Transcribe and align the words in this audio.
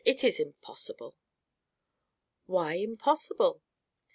It 0.03 0.23
is 0.23 0.39
impossible." 0.39 1.15
"Why 2.47 2.73
impossible?" 2.73 3.61